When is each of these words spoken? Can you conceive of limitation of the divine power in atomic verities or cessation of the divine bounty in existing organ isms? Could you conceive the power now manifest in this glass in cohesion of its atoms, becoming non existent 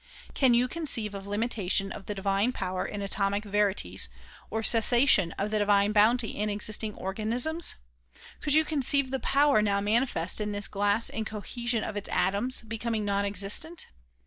Can 0.33 0.55
you 0.55 0.67
conceive 0.67 1.13
of 1.13 1.27
limitation 1.27 1.91
of 1.91 2.07
the 2.07 2.15
divine 2.15 2.53
power 2.53 2.87
in 2.87 3.03
atomic 3.03 3.45
verities 3.45 4.09
or 4.49 4.63
cessation 4.63 5.31
of 5.33 5.51
the 5.51 5.59
divine 5.59 5.91
bounty 5.91 6.29
in 6.29 6.49
existing 6.49 6.95
organ 6.95 7.31
isms? 7.31 7.75
Could 8.39 8.55
you 8.55 8.65
conceive 8.65 9.11
the 9.11 9.19
power 9.19 9.61
now 9.61 9.79
manifest 9.79 10.41
in 10.41 10.53
this 10.53 10.67
glass 10.67 11.07
in 11.09 11.23
cohesion 11.23 11.83
of 11.83 11.95
its 11.95 12.09
atoms, 12.09 12.63
becoming 12.63 13.05
non 13.05 13.25
existent 13.25 13.85